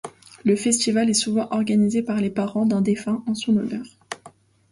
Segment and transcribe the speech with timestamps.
[0.43, 3.83] Le festival est souvent organisés par les parents d'un défunt en son honneur.